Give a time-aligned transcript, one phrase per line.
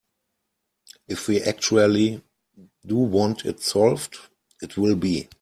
[1.07, 2.23] If we actually
[2.83, 4.17] do want it solved,
[4.59, 5.29] it will be.